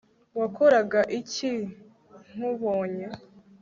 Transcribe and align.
Wakoraga 0.39 0.99
iki 1.19 1.51
nkubonye 2.31 3.05